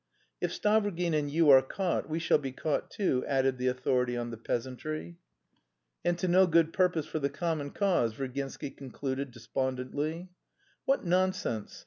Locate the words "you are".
1.29-1.61